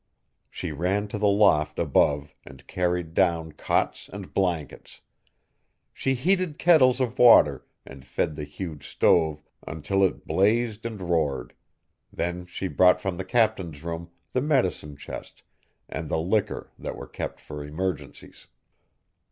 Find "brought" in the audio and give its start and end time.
12.67-12.99